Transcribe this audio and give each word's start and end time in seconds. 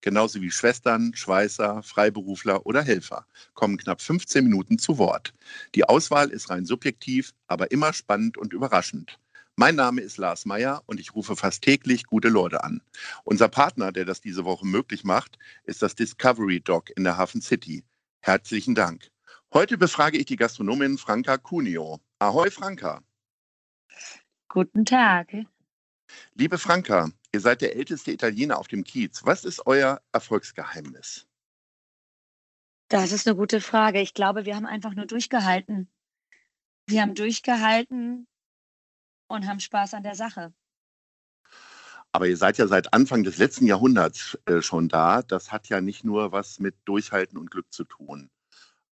genauso 0.00 0.40
wie 0.40 0.50
Schwestern, 0.50 1.14
Schweißer, 1.14 1.82
Freiberufler 1.82 2.66
oder 2.66 2.82
Helfer, 2.82 3.26
kommen 3.54 3.76
knapp 3.76 4.00
15 4.00 4.44
Minuten 4.44 4.78
zu 4.78 4.98
Wort. 4.98 5.34
Die 5.74 5.84
Auswahl 5.84 6.30
ist 6.30 6.50
rein 6.50 6.64
subjektiv, 6.64 7.34
aber 7.46 7.70
immer 7.70 7.92
spannend 7.92 8.38
und 8.38 8.52
überraschend. 8.52 9.18
Mein 9.56 9.74
Name 9.74 10.02
ist 10.02 10.18
Lars 10.18 10.46
Meyer 10.46 10.82
und 10.86 11.00
ich 11.00 11.16
rufe 11.16 11.34
fast 11.34 11.62
täglich 11.62 12.04
gute 12.04 12.28
Leute 12.28 12.62
an. 12.62 12.80
Unser 13.24 13.48
Partner, 13.48 13.90
der 13.90 14.04
das 14.04 14.20
diese 14.20 14.44
Woche 14.44 14.64
möglich 14.64 15.02
macht, 15.02 15.36
ist 15.64 15.82
das 15.82 15.96
Discovery 15.96 16.60
Dog 16.60 16.90
in 16.96 17.02
der 17.02 17.16
Hafen 17.16 17.42
City. 17.42 17.82
Herzlichen 18.20 18.76
Dank. 18.76 19.10
Heute 19.52 19.76
befrage 19.76 20.16
ich 20.16 20.26
die 20.26 20.36
Gastronomin 20.36 20.96
Franka 20.96 21.38
Cunio. 21.38 21.98
Ahoi, 22.20 22.50
Franka. 22.50 23.02
Guten 24.48 24.84
Tag. 24.84 25.32
Liebe 26.34 26.58
Franka, 26.58 27.10
ihr 27.32 27.40
seid 27.40 27.60
der 27.60 27.76
älteste 27.76 28.12
Italiener 28.12 28.58
auf 28.58 28.68
dem 28.68 28.84
Kiez. 28.84 29.24
Was 29.24 29.44
ist 29.44 29.66
euer 29.66 30.00
Erfolgsgeheimnis? 30.12 31.26
Das 32.88 33.12
ist 33.12 33.26
eine 33.26 33.36
gute 33.36 33.60
Frage. 33.60 34.00
Ich 34.00 34.14
glaube, 34.14 34.46
wir 34.46 34.56
haben 34.56 34.66
einfach 34.66 34.94
nur 34.94 35.06
durchgehalten. 35.06 35.90
Wir 36.86 37.02
haben 37.02 37.14
durchgehalten 37.14 38.26
und 39.28 39.46
haben 39.46 39.60
Spaß 39.60 39.94
an 39.94 40.02
der 40.02 40.14
Sache. 40.14 40.54
Aber 42.12 42.26
ihr 42.26 42.38
seid 42.38 42.56
ja 42.56 42.66
seit 42.66 42.94
Anfang 42.94 43.22
des 43.24 43.36
letzten 43.36 43.66
Jahrhunderts 43.66 44.38
äh, 44.46 44.62
schon 44.62 44.88
da. 44.88 45.22
Das 45.22 45.52
hat 45.52 45.68
ja 45.68 45.82
nicht 45.82 46.04
nur 46.04 46.32
was 46.32 46.58
mit 46.58 46.76
Durchhalten 46.86 47.36
und 47.36 47.50
Glück 47.50 47.70
zu 47.70 47.84
tun. 47.84 48.30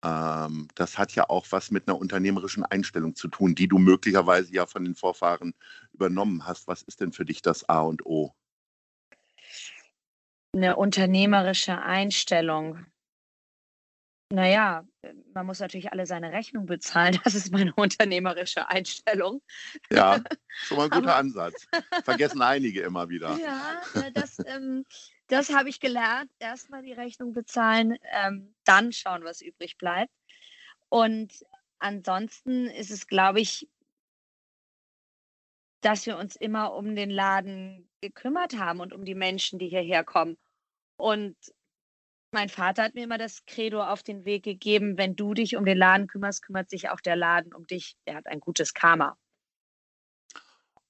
Ähm, 0.03 0.67
das 0.75 0.97
hat 0.97 1.13
ja 1.13 1.29
auch 1.29 1.45
was 1.51 1.71
mit 1.71 1.87
einer 1.87 1.97
unternehmerischen 1.97 2.63
Einstellung 2.63 3.15
zu 3.15 3.27
tun, 3.27 3.55
die 3.55 3.67
du 3.67 3.77
möglicherweise 3.77 4.53
ja 4.53 4.65
von 4.65 4.83
den 4.83 4.95
Vorfahren 4.95 5.53
übernommen 5.93 6.45
hast. 6.45 6.67
Was 6.67 6.81
ist 6.83 7.01
denn 7.01 7.11
für 7.11 7.25
dich 7.25 7.41
das 7.41 7.67
A 7.69 7.81
und 7.81 8.05
O? 8.05 8.33
Eine 10.53 10.75
unternehmerische 10.75 11.81
Einstellung. 11.81 12.85
Naja, 14.33 14.85
man 15.33 15.45
muss 15.45 15.59
natürlich 15.59 15.91
alle 15.91 16.05
seine 16.05 16.31
Rechnung 16.31 16.65
bezahlen. 16.65 17.19
Das 17.23 17.35
ist 17.35 17.51
meine 17.51 17.73
unternehmerische 17.75 18.67
Einstellung. 18.69 19.41
Ja, 19.91 20.19
schon 20.47 20.77
mal 20.77 20.85
ein 20.85 20.89
guter 20.89 21.15
Ansatz. 21.15 21.67
Vergessen 22.03 22.41
einige 22.41 22.81
immer 22.81 23.09
wieder. 23.09 23.37
Ja, 23.37 23.81
das, 24.13 24.37
ähm, 24.45 24.85
das 25.31 25.53
habe 25.53 25.69
ich 25.69 25.79
gelernt. 25.79 26.29
Erstmal 26.39 26.83
die 26.83 26.91
Rechnung 26.91 27.33
bezahlen, 27.33 27.97
ähm, 28.11 28.53
dann 28.65 28.91
schauen, 28.91 29.23
was 29.23 29.41
übrig 29.41 29.77
bleibt. 29.77 30.11
Und 30.89 31.45
ansonsten 31.79 32.67
ist 32.67 32.91
es, 32.91 33.07
glaube 33.07 33.39
ich, 33.39 33.69
dass 35.81 36.05
wir 36.05 36.17
uns 36.17 36.35
immer 36.35 36.73
um 36.73 36.95
den 36.95 37.09
Laden 37.09 37.89
gekümmert 38.01 38.57
haben 38.57 38.81
und 38.81 38.93
um 38.93 39.05
die 39.05 39.15
Menschen, 39.15 39.57
die 39.57 39.69
hierher 39.69 40.03
kommen. 40.03 40.37
Und 40.97 41.35
mein 42.31 42.49
Vater 42.49 42.83
hat 42.83 42.95
mir 42.95 43.05
immer 43.05 43.17
das 43.17 43.45
Credo 43.45 43.83
auf 43.83 44.03
den 44.03 44.25
Weg 44.25 44.43
gegeben, 44.43 44.97
wenn 44.97 45.15
du 45.15 45.33
dich 45.33 45.55
um 45.55 45.65
den 45.65 45.77
Laden 45.77 46.07
kümmerst, 46.07 46.43
kümmert 46.43 46.69
sich 46.69 46.89
auch 46.89 47.01
der 47.01 47.15
Laden 47.15 47.53
um 47.53 47.65
dich. 47.65 47.95
Der 48.05 48.15
hat 48.15 48.27
ein 48.27 48.39
gutes 48.41 48.73
Karma. 48.73 49.17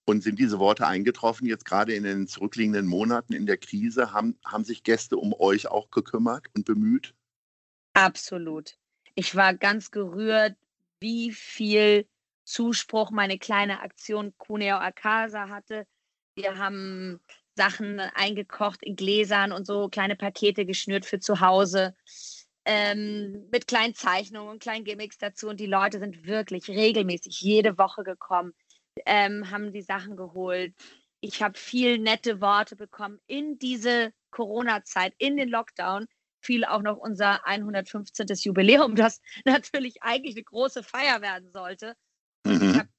Und 0.05 0.23
sind 0.23 0.39
diese 0.39 0.59
Worte 0.59 0.87
eingetroffen 0.87 1.47
jetzt 1.47 1.65
gerade 1.65 1.93
in 1.93 2.03
den 2.03 2.27
zurückliegenden 2.27 2.87
Monaten 2.87 3.33
in 3.33 3.45
der 3.45 3.57
Krise? 3.57 4.13
Haben, 4.13 4.37
haben 4.43 4.63
sich 4.63 4.83
Gäste 4.83 5.17
um 5.17 5.33
euch 5.33 5.67
auch 5.67 5.91
gekümmert 5.91 6.47
und 6.55 6.65
bemüht? 6.65 7.13
Absolut. 7.93 8.77
Ich 9.15 9.35
war 9.35 9.53
ganz 9.53 9.91
gerührt, 9.91 10.55
wie 10.99 11.31
viel 11.31 12.07
Zuspruch 12.43 13.11
meine 13.11 13.37
kleine 13.37 13.81
Aktion 13.81 14.33
Cuneo 14.37 14.77
Acasa 14.77 15.49
hatte. 15.49 15.85
Wir 16.35 16.57
haben 16.57 17.19
Sachen 17.55 17.99
eingekocht 17.99 18.83
in 18.83 18.95
Gläsern 18.95 19.51
und 19.51 19.67
so 19.67 19.89
kleine 19.89 20.15
Pakete 20.15 20.65
geschnürt 20.65 21.05
für 21.05 21.19
zu 21.19 21.41
Hause. 21.41 21.95
Ähm, 22.63 23.47
mit 23.51 23.67
kleinen 23.67 23.95
Zeichnungen 23.95 24.49
und 24.49 24.61
kleinen 24.61 24.85
Gimmicks 24.85 25.17
dazu. 25.17 25.49
Und 25.49 25.59
die 25.59 25.65
Leute 25.65 25.99
sind 25.99 26.25
wirklich 26.25 26.69
regelmäßig 26.69 27.41
jede 27.41 27.77
Woche 27.77 28.03
gekommen, 28.03 28.53
ähm, 29.05 29.49
haben 29.49 29.71
die 29.71 29.81
Sachen 29.81 30.15
geholt. 30.15 30.73
Ich 31.21 31.41
habe 31.41 31.57
viel 31.57 31.97
nette 31.99 32.41
Worte 32.41 32.75
bekommen 32.75 33.19
in 33.27 33.59
diese 33.59 34.13
Corona-Zeit, 34.31 35.13
in 35.17 35.37
den 35.37 35.49
Lockdown. 35.49 36.07
Fiel 36.43 36.65
auch 36.65 36.81
noch 36.81 36.97
unser 36.97 37.45
115. 37.45 38.25
Jubiläum, 38.27 38.95
das 38.95 39.21
natürlich 39.45 40.01
eigentlich 40.01 40.35
eine 40.35 40.43
große 40.43 40.83
Feier 40.83 41.21
werden 41.21 41.51
sollte. 41.51 41.95
Mhm. 42.45 42.71
Ich 42.71 42.79
habe 42.79 42.89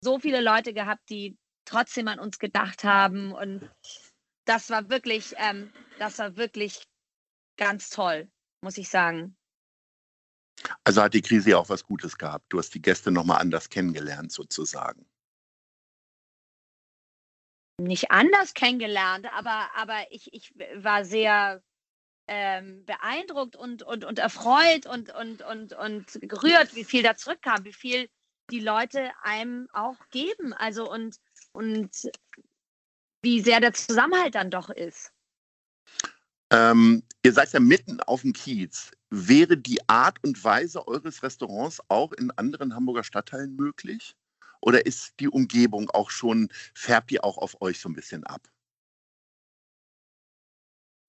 so 0.00 0.18
viele 0.18 0.40
Leute 0.40 0.72
gehabt, 0.72 1.08
die 1.08 1.36
trotzdem 1.64 2.08
an 2.08 2.18
uns 2.18 2.38
gedacht 2.38 2.82
haben. 2.82 3.32
Und 3.32 3.70
das 4.44 4.70
war 4.70 4.88
wirklich, 4.88 5.34
ähm, 5.36 5.72
das 5.98 6.18
war 6.18 6.36
wirklich 6.36 6.88
ganz 7.56 7.90
toll, 7.90 8.28
muss 8.62 8.78
ich 8.78 8.88
sagen. 8.88 9.36
Also 10.82 11.02
hat 11.02 11.14
die 11.14 11.22
Krise 11.22 11.50
ja 11.50 11.58
auch 11.58 11.68
was 11.68 11.84
Gutes 11.84 12.18
gehabt. 12.18 12.46
Du 12.48 12.58
hast 12.58 12.74
die 12.74 12.82
Gäste 12.82 13.12
nochmal 13.12 13.40
anders 13.40 13.68
kennengelernt, 13.68 14.32
sozusagen. 14.32 15.06
Nicht 17.80 18.10
anders 18.10 18.54
kennengelernt, 18.54 19.26
aber, 19.32 19.70
aber 19.76 19.98
ich, 20.10 20.32
ich 20.32 20.52
war 20.74 21.04
sehr 21.04 21.62
ähm, 22.26 22.84
beeindruckt 22.84 23.56
und, 23.56 23.82
und, 23.82 24.04
und 24.04 24.18
erfreut 24.18 24.86
und, 24.86 25.14
und, 25.14 25.42
und, 25.42 25.72
und 25.72 26.18
gerührt, 26.22 26.74
wie 26.74 26.84
viel 26.84 27.02
da 27.02 27.16
zurückkam, 27.16 27.64
wie 27.64 27.72
viel 27.72 28.08
die 28.50 28.60
Leute 28.60 29.10
einem 29.22 29.68
auch 29.72 29.96
geben. 30.10 30.52
Also 30.52 30.90
und 30.90 31.16
und 31.52 31.90
wie 33.22 33.40
sehr 33.40 33.60
der 33.60 33.72
Zusammenhalt 33.72 34.34
dann 34.34 34.50
doch 34.50 34.70
ist. 34.70 35.12
Ähm, 36.50 37.02
ihr 37.22 37.32
seid 37.32 37.52
ja 37.52 37.60
mitten 37.60 38.00
auf 38.02 38.22
dem 38.22 38.32
Kiez. 38.32 38.90
Wäre 39.10 39.56
die 39.56 39.80
Art 39.88 40.18
und 40.24 40.42
Weise 40.42 40.86
eures 40.86 41.22
Restaurants 41.22 41.80
auch 41.88 42.12
in 42.12 42.30
anderen 42.32 42.74
Hamburger 42.74 43.04
Stadtteilen 43.04 43.56
möglich? 43.56 44.14
Oder 44.60 44.86
ist 44.86 45.20
die 45.20 45.28
Umgebung 45.28 45.90
auch 45.90 46.10
schon, 46.10 46.48
färbt 46.74 47.10
die 47.10 47.20
auch 47.20 47.38
auf 47.38 47.60
euch 47.60 47.80
so 47.80 47.88
ein 47.88 47.94
bisschen 47.94 48.24
ab? 48.24 48.42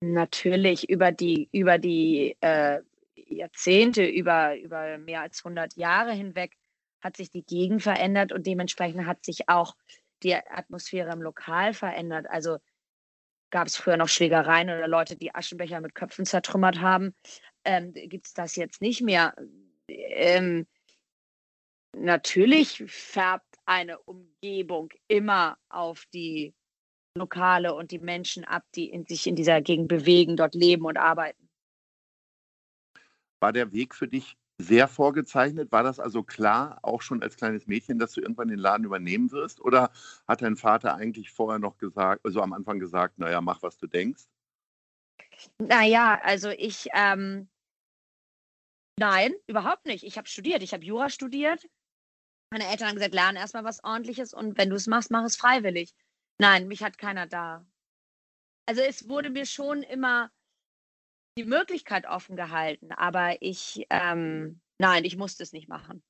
Natürlich, 0.02 0.90
über 0.90 1.12
die, 1.12 1.50
über 1.52 1.78
die 1.78 2.38
äh, 2.42 2.82
Jahrzehnte, 3.16 4.06
über, 4.06 4.58
über 4.58 4.98
mehr 4.98 5.22
als 5.22 5.44
100 5.44 5.76
Jahre 5.76 6.14
hinweg 6.14 6.56
hat 7.02 7.18
sich 7.18 7.30
die 7.32 7.46
Gegend 7.46 7.82
verändert 7.82 8.32
und 8.32 8.46
dementsprechend 8.46 9.06
hat 9.06 9.24
sich 9.26 9.50
auch 9.50 9.76
die 10.24 10.36
Atmosphäre 10.36 11.12
im 11.12 11.22
Lokal 11.22 11.74
verändert. 11.74 12.28
Also 12.30 12.58
gab 13.52 13.68
es 13.68 13.78
früher 13.78 13.98
noch 13.98 14.10
Schlägereien 14.10 14.70
oder 14.70 14.88
Leute, 14.88 15.16
die 15.16 15.34
Aschenbecher 15.34 15.82
mit 15.82 15.96
Köpfen 15.96 16.26
zertrümmert 16.26 16.82
haben. 16.82 17.16
Ähm, 17.64 17.94
Gibt 17.94 18.28
es 18.28 18.34
das 18.34 18.56
jetzt 18.56 18.82
nicht 18.82 19.02
mehr? 19.02 19.34
Ähm, 19.88 20.68
natürlich 21.96 22.84
färbt 22.88 23.58
eine 23.66 24.00
Umgebung 24.00 24.90
immer 25.08 25.58
auf 25.70 26.06
die 26.14 26.54
Lokale 27.18 27.74
und 27.74 27.92
die 27.92 28.00
Menschen 28.00 28.46
ab, 28.46 28.64
die 28.76 28.90
in 28.90 29.06
sich 29.06 29.28
in 29.28 29.36
dieser 29.36 29.62
Gegend 29.62 29.88
bewegen, 29.88 30.38
dort 30.38 30.56
leben 30.56 30.86
und 30.86 30.98
arbeiten. 30.98 31.50
War 33.42 33.54
der 33.54 33.72
Weg 33.72 33.96
für 33.96 34.08
dich 34.08 34.38
sehr 34.60 34.88
vorgezeichnet? 34.88 35.72
War 35.72 35.84
das 35.84 36.00
also 36.00 36.24
klar, 36.24 36.80
auch 36.82 37.02
schon 37.02 37.24
als 37.24 37.38
kleines 37.38 37.68
Mädchen, 37.68 37.98
dass 37.98 38.12
du 38.12 38.22
irgendwann 38.22 38.50
den 38.50 38.60
Laden 38.60 38.86
übernehmen 38.86 39.32
wirst? 39.32 39.62
Oder 39.62 39.92
hat 40.28 40.42
dein 40.42 40.58
Vater 40.58 40.96
eigentlich 40.96 41.32
vorher 41.32 41.60
noch 41.60 41.78
gesagt, 41.78 42.26
also 42.26 42.42
am 42.42 42.54
Anfang 42.54 42.80
gesagt, 42.80 43.18
naja, 43.18 43.40
mach, 43.42 43.62
was 43.62 43.78
du 43.78 43.88
denkst? 43.88 44.24
Naja, 45.58 46.20
also 46.22 46.50
ich, 46.50 46.90
ähm, 46.94 47.48
nein, 49.00 49.34
überhaupt 49.48 49.86
nicht. 49.86 50.04
Ich 50.04 50.18
habe 50.18 50.28
studiert, 50.28 50.62
ich 50.62 50.74
habe 50.74 50.84
Jura 50.84 51.10
studiert. 51.10 51.66
Meine 52.52 52.68
Eltern 52.68 52.88
haben 52.88 52.96
gesagt, 52.96 53.14
lerne 53.14 53.40
erstmal 53.40 53.64
was 53.64 53.84
ordentliches 53.84 54.34
und 54.34 54.58
wenn 54.58 54.70
du 54.70 54.76
es 54.76 54.88
machst, 54.88 55.12
mach 55.12 55.24
es 55.24 55.36
freiwillig. 55.36 55.94
Nein, 56.40 56.68
mich 56.68 56.82
hat 56.84 56.98
keiner 56.98 57.28
da. 57.28 57.66
Also 58.66 58.82
es 58.82 59.08
wurde 59.08 59.30
mir 59.30 59.46
schon 59.46 59.84
immer 59.84 60.32
die 61.38 61.44
Möglichkeit 61.44 62.08
offen 62.08 62.36
gehalten, 62.36 62.92
aber 62.92 63.42
ich, 63.42 63.86
ähm, 63.90 64.62
nein, 64.80 65.06
ich 65.06 65.16
musste 65.16 65.44
es 65.44 65.54
nicht 65.54 65.70
machen. 65.70 66.02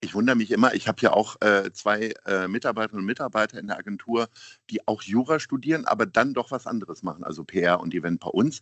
Ich 0.00 0.14
wundere 0.14 0.36
mich 0.36 0.50
immer, 0.52 0.74
ich 0.74 0.86
habe 0.86 1.00
ja 1.00 1.12
auch 1.12 1.40
äh, 1.40 1.72
zwei 1.72 2.14
äh, 2.24 2.46
Mitarbeiterinnen 2.46 3.00
und 3.00 3.06
Mitarbeiter 3.06 3.58
in 3.58 3.66
der 3.66 3.78
Agentur, 3.78 4.28
die 4.70 4.86
auch 4.86 5.02
Jura 5.02 5.40
studieren, 5.40 5.86
aber 5.86 6.06
dann 6.06 6.34
doch 6.34 6.50
was 6.50 6.66
anderes 6.66 7.02
machen, 7.02 7.24
also 7.24 7.44
PR 7.44 7.80
und 7.80 7.94
Event 7.94 8.20
bei 8.20 8.28
uns. 8.28 8.60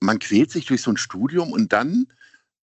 Man 0.00 0.18
quält 0.18 0.50
sich 0.50 0.66
durch 0.66 0.82
so 0.82 0.90
ein 0.90 0.98
Studium 0.98 1.52
und 1.52 1.72
dann 1.72 2.12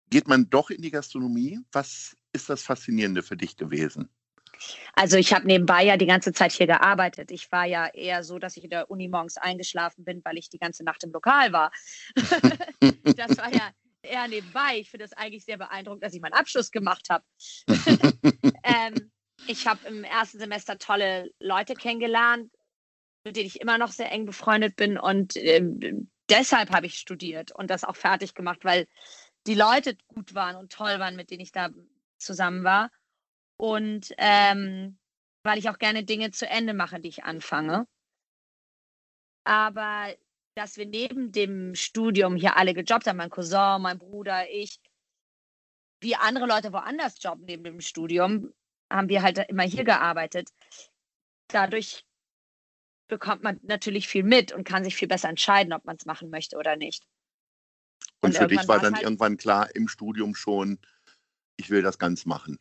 geht 0.10 0.28
man 0.28 0.50
doch 0.50 0.70
in 0.70 0.82
die 0.82 0.92
Gastronomie. 0.92 1.60
Was 1.72 2.16
ist 2.34 2.50
das 2.50 2.64
Faszinierende 2.64 3.24
für 3.24 3.38
dich 3.38 3.56
gewesen? 3.56 4.10
Also 4.94 5.18
ich 5.18 5.34
habe 5.34 5.48
nebenbei 5.48 5.84
ja 5.84 5.98
die 5.98 6.06
ganze 6.06 6.34
Zeit 6.34 6.52
hier 6.52 6.68
gearbeitet. 6.68 7.32
Ich 7.32 7.52
war 7.52 7.66
ja 7.66 7.88
eher 7.88 8.24
so, 8.24 8.40
dass 8.40 8.58
ich 8.58 8.64
in 8.64 8.70
der 8.70 8.90
Uni 8.92 9.08
morgens 9.08 9.38
eingeschlafen 9.38 10.04
bin, 10.04 10.22
weil 10.24 10.38
ich 10.38 10.50
die 10.50 10.60
ganze 10.60 10.84
Nacht 10.84 11.04
im 11.04 11.12
Lokal 11.12 11.52
war. 11.52 11.72
das 13.16 13.38
war 13.38 13.54
ja 13.54 13.72
eher 14.02 14.28
nebenbei. 14.28 14.78
Ich 14.78 14.92
finde 14.92 15.06
es 15.06 15.14
eigentlich 15.14 15.46
sehr 15.46 15.58
beeindruckend, 15.58 16.04
dass 16.04 16.14
ich 16.14 16.22
meinen 16.22 16.34
Abschluss 16.34 16.72
gemacht 16.72 17.10
habe. 17.10 17.24
ähm, 18.64 19.12
ich 19.48 19.68
habe 19.68 19.88
im 19.88 20.04
ersten 20.04 20.40
Semester 20.40 20.78
tolle 20.78 21.32
Leute 21.40 21.74
kennengelernt, 21.74 22.52
mit 23.24 23.36
denen 23.36 23.48
ich 23.48 23.62
immer 23.62 23.78
noch 23.78 23.92
sehr 23.92 24.12
eng 24.12 24.26
befreundet 24.26 24.76
bin. 24.76 24.98
Und 24.98 25.36
ähm, 25.36 26.10
deshalb 26.30 26.72
habe 26.72 26.86
ich 26.86 26.96
studiert 26.96 27.52
und 27.52 27.70
das 27.70 27.84
auch 27.84 27.96
fertig 27.96 28.36
gemacht, 28.36 28.60
weil 28.64 28.88
die 29.48 29.56
Leute 29.56 29.98
gut 30.08 30.36
waren 30.36 30.56
und 30.56 30.72
toll 30.72 31.00
waren, 31.00 31.16
mit 31.16 31.30
denen 31.32 31.42
ich 31.42 31.52
da 31.52 31.70
zusammen 32.24 32.64
war. 32.64 32.90
Und 33.58 34.14
ähm, 34.18 34.98
weil 35.44 35.60
ich 35.60 35.70
auch 35.70 35.78
gerne 35.78 36.04
Dinge 36.04 36.32
zu 36.32 36.48
Ende 36.48 36.74
mache, 36.74 37.00
die 37.00 37.10
ich 37.10 37.24
anfange. 37.24 37.88
Aber 39.46 40.16
dass 40.56 40.78
wir 40.78 40.86
neben 40.86 41.32
dem 41.32 41.76
Studium 41.76 42.36
hier 42.36 42.56
alle 42.58 42.74
gejobbt 42.74 43.08
haben, 43.08 43.18
mein 43.18 43.30
Cousin, 43.30 43.82
mein 43.82 43.98
Bruder, 43.98 44.50
ich, 44.50 44.80
wie 46.02 46.16
andere 46.16 46.46
Leute 46.46 46.72
woanders 46.72 47.22
jobben 47.22 47.46
neben 47.46 47.64
dem 47.64 47.82
Studium, 47.82 48.54
haben 48.92 49.10
wir 49.10 49.22
halt 49.22 49.40
immer 49.50 49.64
hier 49.64 49.84
gearbeitet. 49.84 50.50
Dadurch 51.48 52.06
bekommt 53.08 53.44
man 53.44 53.60
natürlich 53.64 54.08
viel 54.08 54.24
mit 54.24 54.52
und 54.54 54.64
kann 54.64 54.84
sich 54.84 54.96
viel 54.96 55.08
besser 55.08 55.30
entscheiden, 55.30 55.74
ob 55.74 55.86
man 55.86 55.98
es 55.98 56.06
machen 56.06 56.30
möchte 56.30 56.58
oder 56.58 56.76
nicht. 56.78 57.04
Und, 58.22 58.30
und 58.30 58.38
für 58.38 58.48
dich 58.48 58.68
war 58.68 58.80
dann 58.80 58.94
halt 58.96 59.04
irgendwann 59.04 59.38
klar 59.38 59.76
im 59.76 59.88
Studium 59.88 60.36
schon, 60.36 60.80
ich 61.58 61.70
will 61.70 61.82
das 61.82 62.00
ganz 62.00 62.26
machen. 62.26 62.58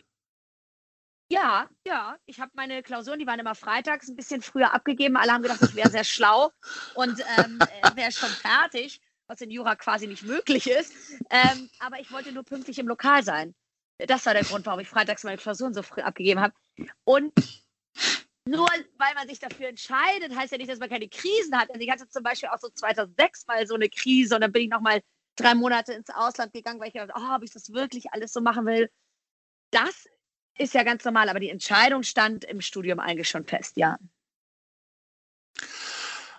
Ja, 1.30 1.68
ja. 1.86 2.18
Ich 2.26 2.40
habe 2.40 2.50
meine 2.54 2.82
Klausuren, 2.82 3.18
die 3.18 3.26
waren 3.26 3.40
immer 3.40 3.54
freitags 3.54 4.08
ein 4.08 4.16
bisschen 4.16 4.42
früher 4.42 4.74
abgegeben. 4.74 5.16
Alle 5.16 5.32
haben 5.32 5.42
gedacht, 5.42 5.62
ich 5.62 5.74
wäre 5.74 5.90
sehr 5.90 6.04
schlau 6.04 6.52
und 6.94 7.20
ähm, 7.38 7.58
äh, 7.60 7.96
wäre 7.96 8.12
schon 8.12 8.28
fertig, 8.28 9.00
was 9.26 9.40
in 9.40 9.50
Jura 9.50 9.74
quasi 9.76 10.06
nicht 10.06 10.24
möglich 10.24 10.68
ist. 10.68 10.92
Ähm, 11.30 11.70
aber 11.78 12.00
ich 12.00 12.12
wollte 12.12 12.32
nur 12.32 12.44
pünktlich 12.44 12.78
im 12.78 12.86
Lokal 12.86 13.22
sein. 13.22 13.54
Das 13.98 14.26
war 14.26 14.34
der 14.34 14.44
Grund, 14.44 14.66
warum 14.66 14.80
ich 14.80 14.88
freitags 14.88 15.24
meine 15.24 15.38
Klausuren 15.38 15.72
so 15.72 15.82
früh 15.82 16.02
abgegeben 16.02 16.40
habe. 16.40 16.54
Und 17.04 17.32
nur 18.44 18.68
weil 18.98 19.14
man 19.14 19.28
sich 19.28 19.38
dafür 19.38 19.68
entscheidet, 19.68 20.36
heißt 20.36 20.52
ja 20.52 20.58
nicht, 20.58 20.70
dass 20.70 20.80
man 20.80 20.90
keine 20.90 21.08
Krisen 21.08 21.56
hat. 21.56 21.70
Also 21.70 21.80
ich 21.80 21.90
hatte 21.90 22.08
zum 22.08 22.22
Beispiel 22.22 22.48
auch 22.48 22.58
so 22.58 22.68
2006 22.68 23.46
mal 23.46 23.66
so 23.66 23.74
eine 23.74 23.88
Krise 23.88 24.34
und 24.34 24.40
dann 24.40 24.52
bin 24.52 24.62
ich 24.62 24.70
nochmal 24.70 25.00
drei 25.36 25.54
Monate 25.54 25.92
ins 25.92 26.10
Ausland 26.10 26.52
gegangen, 26.52 26.80
weil 26.80 26.88
ich 26.88 26.94
gedacht 26.94 27.12
oh, 27.14 27.34
ob 27.36 27.42
ich 27.42 27.52
das 27.52 27.72
wirklich 27.72 28.12
alles 28.12 28.32
so 28.32 28.40
machen 28.40 28.66
will. 28.66 28.90
Das 29.70 30.08
ist 30.58 30.74
ja 30.74 30.82
ganz 30.82 31.04
normal, 31.04 31.28
aber 31.28 31.40
die 31.40 31.48
Entscheidung 31.48 32.02
stand 32.02 32.44
im 32.44 32.60
Studium 32.60 33.00
eigentlich 33.00 33.28
schon 33.28 33.44
fest, 33.44 33.76
ja. 33.76 33.98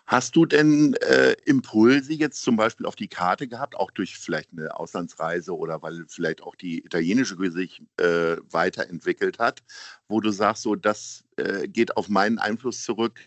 Hast 0.05 0.35
du 0.35 0.45
denn 0.45 0.95
äh, 0.95 1.31
Impulse 1.45 2.13
jetzt 2.13 2.43
zum 2.43 2.57
Beispiel 2.57 2.85
auf 2.85 2.95
die 2.95 3.07
Karte 3.07 3.47
gehabt, 3.47 3.75
auch 3.75 3.89
durch 3.89 4.17
vielleicht 4.17 4.51
eine 4.51 4.77
Auslandsreise 4.77 5.55
oder 5.57 5.81
weil 5.81 6.05
vielleicht 6.07 6.43
auch 6.43 6.55
die 6.55 6.85
italienische 6.85 7.35
sich 7.51 7.81
äh, 7.97 8.35
weiterentwickelt 8.51 9.39
hat, 9.39 9.63
wo 10.09 10.19
du 10.19 10.29
sagst, 10.29 10.63
so 10.63 10.75
das 10.75 11.23
äh, 11.37 11.67
geht 11.67 11.95
auf 11.95 12.09
meinen 12.09 12.37
Einfluss 12.37 12.83
zurück 12.83 13.21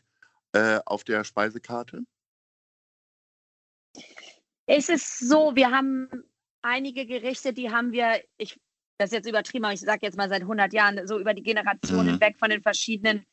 äh, 0.53 0.79
auf 0.85 1.03
der 1.03 1.25
Speisekarte? 1.25 2.05
Es 4.67 4.89
ist 4.89 5.19
so, 5.21 5.55
wir 5.55 5.71
haben 5.71 6.09
einige 6.63 7.07
Gerichte, 7.07 7.53
die 7.53 7.71
haben 7.71 7.93
wir, 7.93 8.21
ich 8.37 8.59
das 8.99 9.11
ist 9.11 9.17
jetzt 9.17 9.29
übertrieben, 9.29 9.65
aber 9.65 9.75
ich 9.75 9.81
sage 9.81 10.01
jetzt 10.03 10.17
mal 10.17 10.29
seit 10.29 10.43
100 10.43 10.73
Jahren, 10.73 11.07
so 11.07 11.19
über 11.19 11.35
die 11.35 11.43
Generationen 11.43 12.07
mhm. 12.07 12.11
hinweg 12.13 12.39
von 12.39 12.51
den 12.51 12.63
verschiedenen 12.63 13.27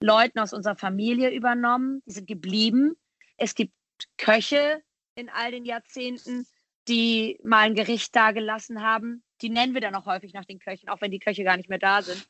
Leuten 0.00 0.38
aus 0.38 0.52
unserer 0.52 0.76
Familie 0.76 1.30
übernommen. 1.30 2.02
Die 2.06 2.12
sind 2.12 2.28
geblieben. 2.28 2.96
Es 3.38 3.54
gibt 3.54 3.72
Köche 4.18 4.82
in 5.14 5.30
all 5.30 5.50
den 5.50 5.64
Jahrzehnten, 5.64 6.46
die 6.86 7.40
mal 7.42 7.64
ein 7.64 7.74
Gericht 7.74 8.14
dagelassen 8.14 8.82
haben. 8.82 9.22
Die 9.40 9.48
nennen 9.48 9.74
wir 9.74 9.80
dann 9.80 9.94
auch 9.94 10.06
häufig 10.06 10.34
nach 10.34 10.44
den 10.44 10.58
Köchen, 10.58 10.88
auch 10.88 11.00
wenn 11.00 11.10
die 11.10 11.18
Köche 11.18 11.44
gar 11.44 11.56
nicht 11.56 11.68
mehr 11.68 11.78
da 11.78 12.02
sind. 12.02 12.28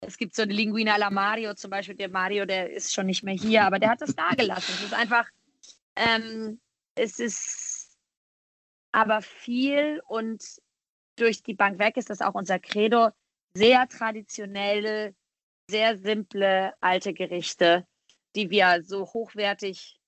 Es 0.00 0.16
gibt 0.16 0.36
so 0.36 0.42
eine 0.42 0.52
Linguina 0.52 0.94
alla 0.94 1.10
Mario 1.10 1.54
zum 1.54 1.70
Beispiel. 1.70 1.96
Der 1.96 2.10
Mario, 2.10 2.44
der 2.44 2.70
ist 2.70 2.94
schon 2.94 3.06
nicht 3.06 3.24
mehr 3.24 3.34
hier, 3.34 3.64
aber 3.64 3.78
der 3.78 3.90
hat 3.90 4.02
das 4.02 4.14
dagelassen. 4.16 4.74
Es 4.76 4.84
ist 4.84 4.94
einfach, 4.94 5.28
ähm, 5.96 6.60
es 6.94 7.18
ist 7.18 7.67
aber 8.92 9.22
viel 9.22 10.00
und 10.06 10.42
durch 11.16 11.42
die 11.42 11.54
Bank 11.54 11.78
weg 11.78 11.96
ist 11.96 12.10
das 12.10 12.20
auch 12.20 12.34
unser 12.34 12.58
Credo. 12.58 13.10
Sehr 13.54 13.88
traditionelle, 13.88 15.14
sehr 15.68 15.98
simple 15.98 16.74
alte 16.80 17.12
Gerichte, 17.12 17.86
die 18.36 18.50
wir 18.50 18.82
so 18.82 19.04
hochwertig 19.06 19.98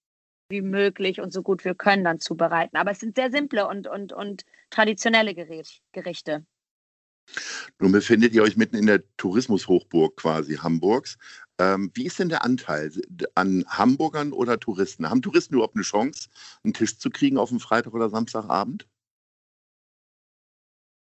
wie 0.50 0.62
möglich 0.62 1.20
und 1.20 1.32
so 1.32 1.42
gut 1.42 1.64
wir 1.64 1.74
können 1.74 2.04
dann 2.04 2.20
zubereiten. 2.20 2.76
Aber 2.76 2.90
es 2.90 3.00
sind 3.00 3.16
sehr 3.16 3.30
simple 3.30 3.66
und, 3.66 3.86
und, 3.86 4.12
und 4.12 4.44
traditionelle 4.70 5.34
Gerichte. 5.34 6.44
Nun 7.78 7.92
befindet 7.92 8.34
ihr 8.34 8.42
euch 8.42 8.56
mitten 8.56 8.76
in 8.76 8.86
der 8.86 9.02
Tourismushochburg 9.16 10.16
quasi 10.16 10.56
Hamburgs. 10.56 11.18
Ähm, 11.58 11.90
wie 11.94 12.06
ist 12.06 12.18
denn 12.18 12.30
der 12.30 12.44
Anteil 12.44 12.90
an 13.34 13.64
Hamburgern 13.68 14.32
oder 14.32 14.58
Touristen? 14.58 15.08
Haben 15.08 15.22
Touristen 15.22 15.54
überhaupt 15.54 15.76
eine 15.76 15.84
Chance, 15.84 16.28
einen 16.64 16.74
Tisch 16.74 16.98
zu 16.98 17.10
kriegen 17.10 17.36
auf 17.36 17.50
dem 17.50 17.60
Freitag 17.60 17.92
oder 17.92 18.08
Samstagabend? 18.08 18.86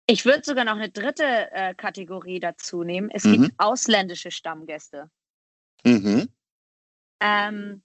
Ich 0.07 0.25
würde 0.25 0.41
sogar 0.43 0.65
noch 0.65 0.75
eine 0.75 0.89
dritte 0.89 1.51
äh, 1.51 1.75
Kategorie 1.75 2.39
dazu 2.39 2.83
nehmen. 2.83 3.09
Es 3.11 3.23
mhm. 3.23 3.43
gibt 3.43 3.59
ausländische 3.59 4.31
Stammgäste. 4.31 5.09
Mhm. 5.85 6.27
Ähm, 7.21 7.83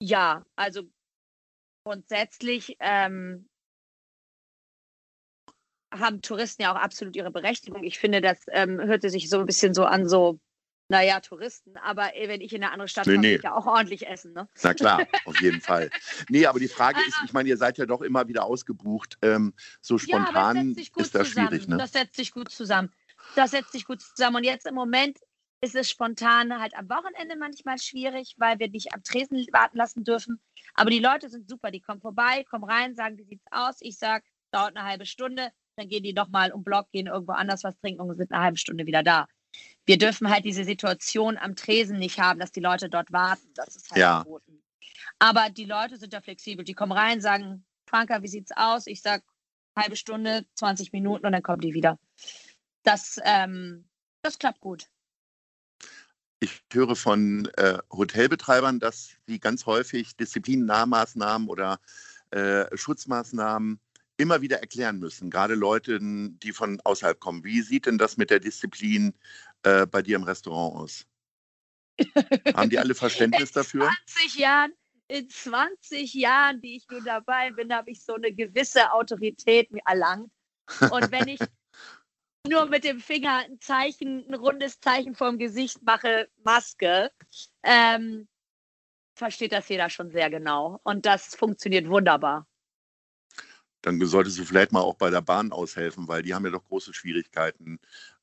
ja, 0.00 0.44
also 0.54 0.82
grundsätzlich 1.84 2.76
ähm, 2.78 3.48
haben 5.92 6.22
Touristen 6.22 6.62
ja 6.62 6.72
auch 6.72 6.80
absolut 6.80 7.16
ihre 7.16 7.30
Berechtigung. 7.30 7.84
Ich 7.84 7.98
finde, 7.98 8.20
das 8.20 8.38
ähm, 8.48 8.80
hörte 8.80 9.10
sich 9.10 9.28
so 9.28 9.40
ein 9.40 9.46
bisschen 9.46 9.74
so 9.74 9.84
an, 9.84 10.08
so 10.08 10.40
naja, 10.92 11.20
Touristen, 11.20 11.76
aber 11.78 12.14
äh, 12.16 12.28
wenn 12.28 12.42
ich 12.42 12.52
in 12.52 12.62
eine 12.62 12.70
andere 12.70 12.86
Stadt 12.86 13.06
nee, 13.06 13.14
komme, 13.14 13.26
nee. 13.26 13.34
ich 13.36 13.42
ja 13.42 13.54
auch 13.54 13.66
ordentlich 13.66 14.06
essen. 14.06 14.34
Ne? 14.34 14.46
Na 14.62 14.74
klar, 14.74 15.06
auf 15.24 15.40
jeden 15.40 15.60
Fall. 15.62 15.90
Nee, 16.28 16.44
aber 16.44 16.58
die 16.58 16.68
Frage 16.68 17.00
ist, 17.08 17.16
ich 17.24 17.32
meine, 17.32 17.48
ihr 17.48 17.56
seid 17.56 17.78
ja 17.78 17.86
doch 17.86 18.02
immer 18.02 18.28
wieder 18.28 18.44
ausgebucht. 18.44 19.16
Ähm, 19.22 19.54
so 19.80 19.96
spontan 19.96 20.74
ja, 20.74 20.82
ist 20.82 21.14
das 21.14 21.28
zusammen. 21.28 21.48
schwierig. 21.48 21.68
Ne? 21.68 21.78
Das 21.78 21.92
setzt 21.92 22.16
sich 22.16 22.30
gut 22.30 22.50
zusammen. 22.50 22.92
Das 23.36 23.52
setzt 23.52 23.72
sich 23.72 23.86
gut 23.86 24.02
zusammen. 24.02 24.36
Und 24.36 24.44
jetzt 24.44 24.66
im 24.66 24.74
Moment 24.74 25.18
ist 25.62 25.76
es 25.76 25.88
spontan 25.88 26.60
halt 26.60 26.76
am 26.76 26.90
Wochenende 26.90 27.36
manchmal 27.36 27.78
schwierig, 27.78 28.34
weil 28.36 28.58
wir 28.58 28.68
nicht 28.68 28.92
am 28.92 29.02
Tresen 29.02 29.46
warten 29.52 29.78
lassen 29.78 30.04
dürfen. 30.04 30.40
Aber 30.74 30.90
die 30.90 30.98
Leute 30.98 31.30
sind 31.30 31.48
super, 31.48 31.70
die 31.70 31.80
kommen 31.80 32.02
vorbei, 32.02 32.44
kommen 32.50 32.64
rein, 32.64 32.94
sagen, 32.94 33.16
wie 33.16 33.24
sieht's 33.24 33.46
aus? 33.50 33.76
Ich 33.80 33.96
sage, 33.96 34.24
dauert 34.50 34.76
eine 34.76 34.86
halbe 34.86 35.06
Stunde. 35.06 35.52
Dann 35.82 35.88
gehen 35.88 36.04
die 36.04 36.12
nochmal 36.12 36.52
um 36.52 36.62
Block, 36.62 36.90
gehen 36.92 37.08
irgendwo 37.08 37.32
anders 37.32 37.64
was 37.64 37.76
trinken 37.78 38.02
und 38.02 38.16
sind 38.16 38.32
eine 38.32 38.42
halbe 38.42 38.58
Stunde 38.58 38.86
wieder 38.86 39.02
da 39.02 39.26
wir 39.84 39.98
dürfen 39.98 40.30
halt 40.30 40.44
diese 40.44 40.64
Situation 40.64 41.36
am 41.36 41.56
Tresen 41.56 41.98
nicht 41.98 42.20
haben, 42.20 42.38
dass 42.38 42.52
die 42.52 42.60
Leute 42.60 42.88
dort 42.88 43.12
warten. 43.12 43.48
Das 43.54 43.76
ist 43.76 43.90
halt 43.90 44.00
ja. 44.00 44.22
verboten. 44.22 44.62
Aber 45.18 45.50
die 45.50 45.64
Leute 45.64 45.96
sind 45.96 46.12
da 46.12 46.20
flexibel. 46.20 46.64
Die 46.64 46.74
kommen 46.74 46.92
rein, 46.92 47.20
sagen, 47.20 47.64
Franka, 47.88 48.22
wie 48.22 48.28
sieht's 48.28 48.52
aus? 48.54 48.86
Ich 48.86 49.02
sag 49.02 49.22
halbe 49.76 49.96
Stunde, 49.96 50.46
20 50.54 50.92
Minuten 50.92 51.26
und 51.26 51.32
dann 51.32 51.42
kommen 51.42 51.60
die 51.60 51.74
wieder. 51.74 51.98
Das, 52.82 53.18
ähm, 53.24 53.88
das 54.22 54.38
klappt 54.38 54.60
gut. 54.60 54.88
Ich 56.40 56.62
höre 56.72 56.96
von 56.96 57.48
äh, 57.56 57.78
Hotelbetreibern, 57.92 58.80
dass 58.80 59.16
sie 59.26 59.38
ganz 59.38 59.66
häufig 59.66 60.16
Disziplinnahmaßnahmen 60.16 61.48
oder 61.48 61.78
äh, 62.30 62.64
Schutzmaßnahmen 62.76 63.80
immer 64.16 64.40
wieder 64.40 64.60
erklären 64.60 64.98
müssen, 64.98 65.30
gerade 65.30 65.54
Leute, 65.54 65.98
die 66.00 66.52
von 66.52 66.80
außerhalb 66.84 67.18
kommen. 67.18 67.44
Wie 67.44 67.62
sieht 67.62 67.86
denn 67.86 67.98
das 67.98 68.16
mit 68.16 68.30
der 68.30 68.40
Disziplin 68.40 69.14
äh, 69.62 69.86
bei 69.86 70.02
dir 70.02 70.16
im 70.16 70.24
Restaurant 70.24 70.76
aus? 70.76 71.06
Haben 72.54 72.70
die 72.70 72.78
alle 72.78 72.94
Verständnis 72.94 73.50
in 73.50 73.54
dafür? 73.54 73.90
20 74.06 74.36
Jahren, 74.36 74.72
in 75.08 75.28
20 75.28 76.14
Jahren, 76.14 76.60
die 76.60 76.76
ich 76.76 76.88
nun 76.90 77.04
dabei 77.04 77.50
bin, 77.50 77.72
habe 77.72 77.90
ich 77.90 78.02
so 78.04 78.14
eine 78.14 78.32
gewisse 78.32 78.92
Autorität 78.92 79.68
erlangt. 79.84 80.30
Und 80.90 81.10
wenn 81.10 81.28
ich 81.28 81.40
nur 82.48 82.66
mit 82.66 82.84
dem 82.84 83.00
Finger 83.00 83.38
ein 83.38 83.60
Zeichen, 83.60 84.26
ein 84.26 84.34
rundes 84.34 84.80
Zeichen 84.80 85.14
vorm 85.14 85.38
Gesicht 85.38 85.82
mache, 85.82 86.28
Maske, 86.44 87.10
ähm, 87.62 88.28
versteht 89.14 89.52
das 89.52 89.68
jeder 89.68 89.90
schon 89.90 90.10
sehr 90.10 90.30
genau. 90.30 90.80
Und 90.82 91.06
das 91.06 91.34
funktioniert 91.34 91.88
wunderbar 91.88 92.46
dann 93.82 94.04
solltest 94.06 94.38
du 94.38 94.44
vielleicht 94.44 94.72
mal 94.72 94.80
auch 94.80 94.94
bei 94.94 95.10
der 95.10 95.20
Bahn 95.20 95.52
aushelfen, 95.52 96.08
weil 96.08 96.22
die 96.22 96.34
haben 96.34 96.44
ja 96.44 96.50
doch 96.50 96.64
große 96.64 96.94
Schwierigkeiten, 96.94 97.78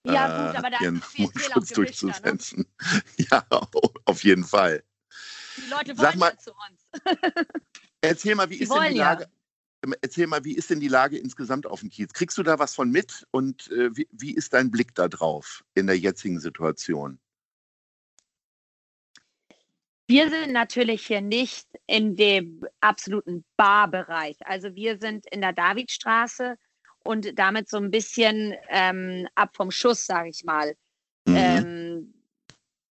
ja, 0.06 0.48
gut, 0.48 0.58
aber 0.58 0.70
äh, 0.70 0.84
ihren 0.84 1.04
Mundschutz 1.18 1.70
ne? 1.70 1.76
durchzusetzen. 1.76 2.66
Ne? 2.82 3.02
Ja, 3.32 3.46
auf 4.06 4.24
jeden 4.24 4.46
Fall. 4.46 4.84
Die 5.58 5.70
Leute 5.70 5.98
wollen 5.98 5.98
Sag 5.98 6.16
mal, 6.16 6.32
ja 6.32 6.38
zu 6.38 6.52
uns. 6.52 7.06
erzähl 8.02 8.36
mal, 8.36 8.50
wie 8.50 8.58
die 8.58 8.64
ist 8.64 8.74
denn 8.74 8.94
die 8.94 8.98
Lage? 8.98 9.24
Ja. 9.24 9.30
ähm, 9.84 9.96
erzähl 10.02 10.28
mal, 10.28 10.44
wie 10.46 10.56
ist 10.56 10.70
denn 10.70 10.80
die 10.80 10.88
Lage 10.88 11.18
insgesamt 11.18 11.68
auf 11.68 11.82
dem 11.82 11.90
Kiez? 11.90 12.14
Kriegst 12.14 12.38
du 12.38 12.44
da 12.44 12.58
was 12.60 12.74
von 12.74 12.90
mit 12.90 13.28
und 13.32 13.70
äh, 13.72 13.96
wie, 13.96 14.08
wie 14.12 14.34
ist 14.34 14.54
dein 14.54 14.72
Blick 14.72 14.96
da 14.96 15.10
drauf 15.10 15.66
in 15.76 15.88
der 15.88 16.00
jetzigen 16.00 16.40
Situation? 16.40 17.20
Wir 20.10 20.28
sind 20.32 20.54
natürlich 20.54 21.06
hier 21.06 21.22
nicht 21.22 21.68
in 21.86 22.16
dem 22.16 22.66
absoluten 22.80 23.46
Barbereich. 23.58 24.38
Also 24.44 24.74
wir 24.74 24.98
sind 24.98 25.28
in 25.28 25.42
der 25.42 25.54
Davidstraße 25.54 26.56
und 27.04 27.38
damit 27.38 27.70
so 27.70 27.78
ein 27.78 27.92
bisschen 27.92 28.56
ähm, 28.70 29.28
ab 29.36 29.56
vom 29.56 29.70
Schuss, 29.70 30.08
sage 30.08 30.30
ich 30.30 30.44
mal. 30.44 30.76
Mhm. 31.28 31.36
Ähm, 31.36 32.14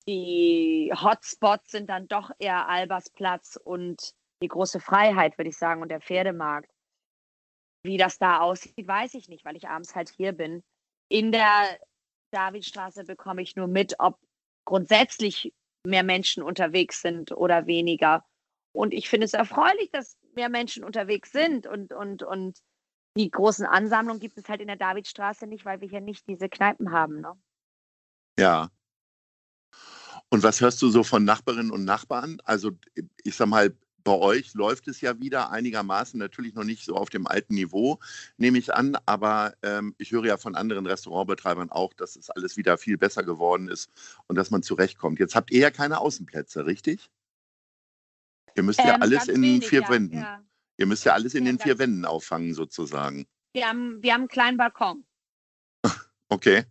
die 0.08 0.92
Hotspots 0.92 1.70
sind 1.70 1.88
dann 1.92 2.08
doch 2.08 2.32
eher 2.40 2.68
Albersplatz 2.68 3.60
und 3.64 4.16
die 4.42 4.48
große 4.48 4.80
Freiheit, 4.80 5.38
würde 5.38 5.50
ich 5.52 5.58
sagen, 5.58 5.84
und 5.84 5.90
der 5.90 6.02
Pferdemarkt. 6.02 6.72
Wie 7.84 7.98
das 7.98 8.18
da 8.18 8.40
aussieht, 8.40 8.88
weiß 8.88 9.14
ich 9.14 9.30
nicht, 9.30 9.46
weil 9.46 9.56
ich 9.56 9.68
abends 9.68 9.94
halt 9.94 10.10
hier 10.10 10.32
bin. 10.32 10.64
In 11.10 11.32
der 11.32 11.78
Davidstraße 12.32 13.04
bekomme 13.04 13.44
ich 13.44 13.56
nur 13.56 13.68
mit, 13.68 14.00
ob 14.00 14.18
grundsätzlich 14.66 15.54
mehr 15.86 16.04
Menschen 16.04 16.44
unterwegs 16.44 17.02
sind 17.02 17.32
oder 17.32 17.68
weniger. 17.68 18.26
Und 18.72 18.94
ich 18.94 19.10
finde 19.10 19.26
es 19.26 19.34
erfreulich, 19.34 19.92
dass 19.92 20.18
mehr 20.36 20.50
Menschen 20.50 20.84
unterwegs 20.84 21.32
sind 21.32 21.68
und, 21.68 21.94
und, 21.94 22.24
und 22.24 22.60
die 23.16 23.30
großen 23.30 23.66
Ansammlungen 23.66 24.20
gibt 24.20 24.38
es 24.38 24.50
halt 24.50 24.62
in 24.62 24.68
der 24.68 24.76
Davidstraße 24.76 25.46
nicht, 25.46 25.66
weil 25.66 25.82
wir 25.82 25.88
hier 25.88 26.02
nicht 26.02 26.28
diese 26.28 26.50
Kneipen 26.50 26.92
haben. 26.92 27.22
Ne? 27.22 27.34
Ja. 28.40 28.70
Und 30.30 30.42
was 30.42 30.62
hörst 30.62 30.82
du 30.82 30.90
so 30.90 31.04
von 31.04 31.24
Nachbarinnen 31.24 31.72
und 31.72 31.86
Nachbarn? 31.86 32.40
Also 32.44 32.72
ich 33.24 33.36
sag 33.36 33.48
mal, 33.48 33.78
bei 34.04 34.14
euch 34.14 34.54
läuft 34.54 34.88
es 34.88 35.02
ja 35.02 35.20
wieder 35.20 35.52
einigermaßen, 35.52 36.20
natürlich 36.20 36.54
noch 36.54 36.64
nicht 36.64 36.84
so 36.86 36.96
auf 36.96 37.10
dem 37.10 37.28
alten 37.28 37.54
Niveau, 37.56 38.00
nehme 38.38 38.58
ich 38.58 38.74
an, 38.74 38.98
aber 39.06 39.54
ähm, 39.64 39.96
ich 39.98 40.12
höre 40.12 40.26
ja 40.26 40.38
von 40.38 40.56
anderen 40.56 40.86
Restaurantbetreibern 40.86 41.70
auch, 41.70 41.94
dass 41.94 42.16
es 42.16 42.30
alles 42.30 42.58
wieder 42.58 42.78
viel 42.78 42.98
besser 42.98 43.24
geworden 43.24 43.70
ist 43.70 43.92
und 44.28 44.36
dass 44.36 44.52
man 44.52 44.64
zurechtkommt. 44.64 45.20
Jetzt 45.20 45.36
habt 45.36 45.52
ihr 45.52 45.60
ja 45.60 45.72
keine 45.72 46.00
Außenplätze, 46.00 46.66
richtig? 46.66 47.10
Ihr 48.56 48.64
müsst 48.64 48.80
ähm, 48.80 48.88
ja 48.88 48.96
alles 48.96 49.28
in 49.28 49.42
wenig, 49.42 49.68
vier 49.68 49.82
ja, 49.82 49.90
Wänden. 49.90 50.18
Ja. 50.20 50.44
Ihr 50.78 50.86
müsst 50.86 51.06
ja 51.06 51.14
alles 51.14 51.34
in 51.34 51.46
ja, 51.46 51.52
den 51.52 51.60
vier 51.60 51.80
Wänden 51.80 52.06
auffangen, 52.06 52.54
sozusagen. 52.54 53.26
Wir 53.54 53.68
haben, 53.68 54.02
wir 54.02 54.14
haben 54.14 54.22
einen 54.22 54.28
kleinen 54.28 54.58
Balkon. 54.58 55.06
okay. 56.30 56.66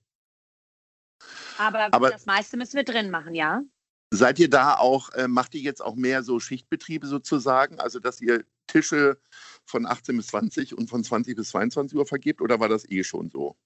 Aber, 1.58 1.92
Aber 1.92 2.10
das 2.10 2.26
meiste 2.26 2.56
müssen 2.56 2.76
wir 2.76 2.84
drin 2.84 3.10
machen, 3.10 3.34
ja. 3.34 3.62
Seid 4.14 4.38
ihr 4.38 4.50
da 4.50 4.76
auch, 4.76 5.08
äh, 5.14 5.26
macht 5.26 5.54
ihr 5.54 5.62
jetzt 5.62 5.82
auch 5.82 5.94
mehr 5.94 6.22
so 6.22 6.38
Schichtbetriebe 6.38 7.06
sozusagen? 7.06 7.80
Also, 7.80 7.98
dass 7.98 8.20
ihr 8.20 8.44
Tische 8.66 9.18
von 9.64 9.86
18 9.86 10.18
bis 10.18 10.26
20 10.26 10.76
und 10.76 10.90
von 10.90 11.02
20 11.02 11.34
bis 11.34 11.48
22 11.48 11.96
Uhr 11.96 12.04
vergebt 12.04 12.42
oder 12.42 12.60
war 12.60 12.68
das 12.68 12.86
eh 12.90 13.04
schon 13.04 13.30
so? 13.30 13.56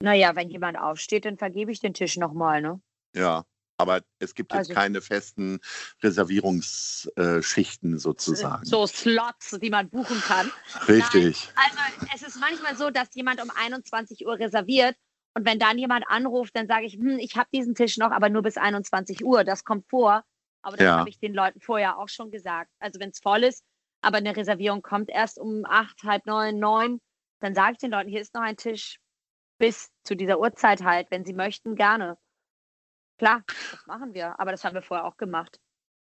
Naja, 0.00 0.36
wenn 0.36 0.48
jemand 0.48 0.78
aufsteht, 0.78 1.24
dann 1.24 1.38
vergebe 1.38 1.72
ich 1.72 1.80
den 1.80 1.92
Tisch 1.92 2.18
nochmal, 2.18 2.62
ne? 2.62 2.80
Ja, 3.16 3.44
aber 3.78 4.02
es 4.20 4.36
gibt 4.36 4.52
jetzt 4.52 4.70
also, 4.70 4.74
keine 4.74 5.00
festen 5.00 5.58
Reservierungsschichten 6.04 7.98
sozusagen. 7.98 8.64
So 8.64 8.86
Slots, 8.86 9.58
die 9.60 9.70
man 9.70 9.90
buchen 9.90 10.20
kann. 10.20 10.52
Richtig. 10.86 11.50
Nein, 11.56 11.64
also 12.12 12.14
es 12.14 12.22
ist 12.22 12.38
manchmal 12.38 12.76
so, 12.76 12.90
dass 12.90 13.08
jemand 13.14 13.42
um 13.42 13.50
21 13.50 14.24
Uhr 14.24 14.38
reserviert 14.38 14.96
und 15.36 15.44
wenn 15.44 15.58
dann 15.58 15.76
jemand 15.76 16.08
anruft, 16.08 16.56
dann 16.56 16.66
sage 16.66 16.86
ich, 16.86 16.94
hm, 16.94 17.18
ich 17.18 17.36
habe 17.36 17.50
diesen 17.52 17.74
Tisch 17.74 17.98
noch, 17.98 18.10
aber 18.10 18.30
nur 18.30 18.40
bis 18.40 18.56
21 18.56 19.22
Uhr. 19.22 19.44
Das 19.44 19.64
kommt 19.64 19.86
vor. 19.86 20.24
Aber 20.62 20.78
das 20.78 20.84
ja. 20.84 20.98
habe 20.98 21.10
ich 21.10 21.18
den 21.18 21.34
Leuten 21.34 21.60
vorher 21.60 21.98
auch 21.98 22.08
schon 22.08 22.30
gesagt. 22.30 22.72
Also 22.78 22.98
wenn 23.00 23.10
es 23.10 23.18
voll 23.18 23.44
ist, 23.44 23.62
aber 24.00 24.16
eine 24.16 24.34
Reservierung 24.34 24.80
kommt 24.80 25.10
erst 25.10 25.38
um 25.38 25.66
acht, 25.66 26.02
halb 26.04 26.24
neun, 26.24 26.58
neun, 26.58 27.02
dann 27.40 27.54
sage 27.54 27.72
ich 27.72 27.78
den 27.78 27.90
Leuten, 27.90 28.08
hier 28.08 28.22
ist 28.22 28.32
noch 28.32 28.40
ein 28.40 28.56
Tisch 28.56 28.98
bis 29.58 29.90
zu 30.04 30.16
dieser 30.16 30.40
Uhrzeit 30.40 30.82
halt. 30.82 31.10
Wenn 31.10 31.26
sie 31.26 31.34
möchten, 31.34 31.74
gerne. 31.74 32.16
Klar, 33.18 33.44
das 33.72 33.86
machen 33.86 34.14
wir. 34.14 34.40
Aber 34.40 34.52
das 34.52 34.64
haben 34.64 34.74
wir 34.74 34.80
vorher 34.80 35.04
auch 35.04 35.18
gemacht. 35.18 35.60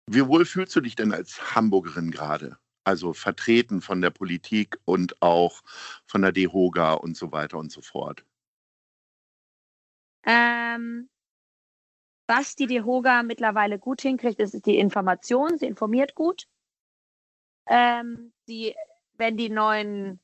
Wie 0.05 0.27
wohl 0.27 0.45
fühlst 0.45 0.75
du 0.75 0.81
dich 0.81 0.95
denn 0.95 1.11
als 1.11 1.55
Hamburgerin 1.55 2.11
gerade? 2.11 2.59
Also 2.83 3.13
vertreten 3.13 3.81
von 3.81 3.99
der 3.99 4.11
Politik 4.11 4.77
und 4.85 5.19
auch 5.23 5.63
von 6.05 6.21
der 6.21 6.33
DEHOGA 6.33 6.93
und 6.93 7.17
so 7.17 7.31
weiter 7.31 7.57
und 7.57 7.71
so 7.71 7.81
fort. 7.81 8.23
Ähm, 10.27 11.09
was 12.27 12.55
die 12.57 12.67
DEHOGA 12.67 13.23
mittlerweile 13.23 13.79
gut 13.79 14.01
hinkriegt, 14.01 14.39
ist 14.41 14.65
die 14.65 14.77
Information. 14.77 15.57
Sie 15.57 15.65
informiert 15.65 16.13
gut. 16.13 16.47
Ähm, 17.67 18.33
die, 18.49 18.75
wenn 19.13 19.37
die 19.37 19.49
neuen 19.49 20.19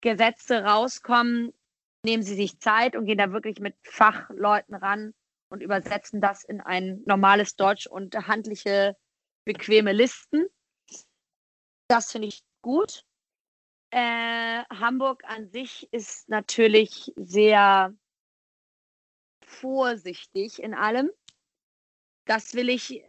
Gesetze 0.00 0.64
rauskommen, 0.64 1.52
nehmen 2.04 2.24
sie 2.24 2.34
sich 2.34 2.58
Zeit 2.58 2.96
und 2.96 3.06
gehen 3.06 3.18
da 3.18 3.32
wirklich 3.32 3.60
mit 3.60 3.76
Fachleuten 3.84 4.74
ran 4.74 5.14
und 5.50 5.62
übersetzen 5.62 6.20
das 6.20 6.42
in 6.42 6.60
ein 6.60 7.02
normales 7.06 7.54
Deutsch 7.54 7.86
und 7.86 8.14
handliche, 8.26 8.96
bequeme 9.44 9.92
Listen. 9.92 10.46
Das 11.86 12.10
finde 12.10 12.28
ich 12.28 12.42
gut. 12.62 13.04
Äh, 13.90 14.64
Hamburg 14.70 15.22
an 15.24 15.48
sich 15.48 15.88
ist 15.92 16.28
natürlich 16.28 17.12
sehr 17.16 17.94
vorsichtig 19.48 20.62
in 20.62 20.74
allem. 20.74 21.10
Das 22.26 22.54
will 22.54 22.68
ich, 22.68 23.02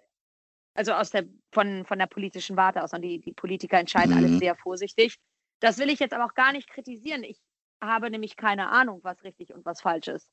also 0.74 0.94
aus 0.94 1.12
der, 1.12 1.26
von, 1.52 1.86
von 1.86 2.00
der 2.00 2.08
politischen 2.08 2.58
Warte 2.58 2.84
aus, 2.84 2.94
und 2.94 3.02
die, 3.02 3.20
die 3.20 3.34
Politiker 3.34 3.78
entscheiden 3.78 4.12
mhm. 4.12 4.18
alles 4.18 4.40
sehr 4.40 4.56
vorsichtig. 4.56 5.18
Das 5.60 5.78
will 5.78 5.90
ich 5.90 6.00
jetzt 6.00 6.14
aber 6.14 6.26
auch 6.26 6.34
gar 6.34 6.54
nicht 6.54 6.70
kritisieren. 6.70 7.24
Ich 7.24 7.40
habe 7.82 8.10
nämlich 8.10 8.36
keine 8.36 8.70
Ahnung, 8.70 9.02
was 9.04 9.24
richtig 9.24 9.54
und 9.54 9.66
was 9.66 9.82
falsch 9.82 10.08
ist. 10.08 10.30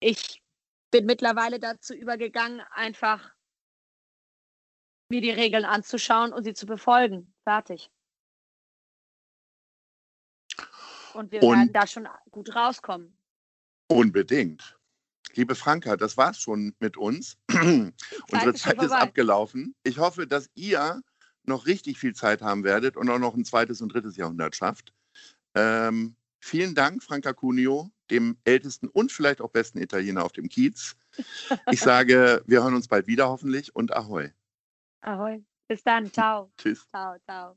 Ich 0.00 0.42
bin 0.90 1.06
mittlerweile 1.06 1.58
dazu 1.58 1.94
übergegangen, 1.94 2.60
einfach 2.70 3.32
mir 5.08 5.20
die 5.20 5.30
Regeln 5.30 5.64
anzuschauen 5.64 6.32
und 6.32 6.44
sie 6.44 6.54
zu 6.54 6.66
befolgen. 6.66 7.32
Fertig. 7.44 7.90
Und 11.14 11.32
wir 11.32 11.42
und 11.42 11.56
werden 11.56 11.72
da 11.72 11.86
schon 11.86 12.08
gut 12.30 12.54
rauskommen. 12.54 13.16
Unbedingt. 13.88 14.75
Liebe 15.34 15.54
Franka, 15.54 15.96
das 15.96 16.16
war's 16.16 16.40
schon 16.40 16.74
mit 16.78 16.96
uns. 16.96 17.36
Unsere 17.50 18.54
Zeit 18.54 18.82
ist 18.82 18.92
abgelaufen. 18.92 19.74
Ich 19.82 19.98
hoffe, 19.98 20.26
dass 20.26 20.50
ihr 20.54 21.02
noch 21.44 21.66
richtig 21.66 21.98
viel 21.98 22.14
Zeit 22.14 22.42
haben 22.42 22.64
werdet 22.64 22.96
und 22.96 23.08
auch 23.08 23.18
noch 23.18 23.34
ein 23.34 23.44
zweites 23.44 23.80
und 23.80 23.92
drittes 23.92 24.16
Jahrhundert 24.16 24.56
schafft. 24.56 24.92
Ähm, 25.54 26.16
vielen 26.40 26.74
Dank, 26.74 27.02
Franka 27.02 27.32
Cunio, 27.32 27.90
dem 28.10 28.36
ältesten 28.44 28.88
und 28.88 29.12
vielleicht 29.12 29.40
auch 29.40 29.50
besten 29.50 29.78
Italiener 29.78 30.24
auf 30.24 30.32
dem 30.32 30.48
Kiez. 30.48 30.96
Ich 31.70 31.80
sage, 31.80 32.42
wir 32.46 32.62
hören 32.62 32.74
uns 32.74 32.88
bald 32.88 33.06
wieder 33.06 33.28
hoffentlich 33.28 33.74
und 33.74 33.96
Ahoi. 33.96 34.32
Ahoi. 35.00 35.42
Bis 35.66 35.82
dann. 35.82 36.12
Ciao. 36.12 36.52
Tschüss. 36.58 36.86
Ciao, 36.90 37.16
ciao. 37.24 37.56